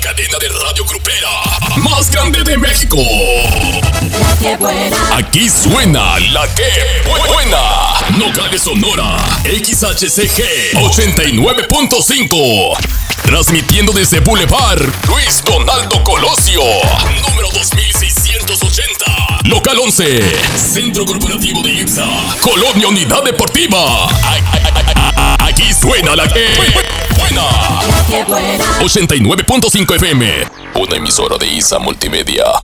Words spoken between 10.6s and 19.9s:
89.5. Transmitiendo desde Boulevard Luis Donaldo Colosio. Número 2680. Local